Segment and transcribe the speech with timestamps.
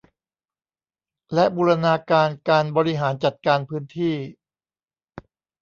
[1.33, 4.15] และบูรณาการการบริหารจัดการพื้นที่